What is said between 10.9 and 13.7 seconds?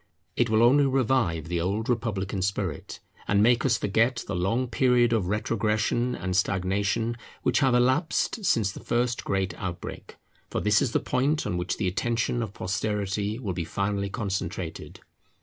the point on which the attention of posterity will be